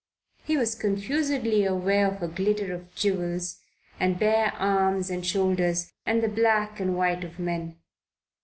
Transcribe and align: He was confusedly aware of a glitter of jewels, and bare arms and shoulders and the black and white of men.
He 0.43 0.57
was 0.57 0.73
confusedly 0.73 1.63
aware 1.63 2.07
of 2.07 2.23
a 2.23 2.27
glitter 2.27 2.73
of 2.73 2.91
jewels, 2.95 3.59
and 3.99 4.17
bare 4.17 4.51
arms 4.55 5.11
and 5.11 5.23
shoulders 5.23 5.93
and 6.07 6.23
the 6.23 6.27
black 6.27 6.79
and 6.79 6.97
white 6.97 7.23
of 7.23 7.37
men. 7.37 7.77